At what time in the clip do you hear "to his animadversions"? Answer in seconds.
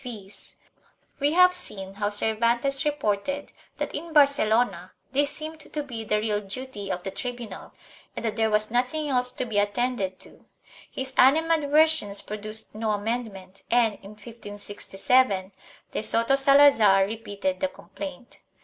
10.21-12.23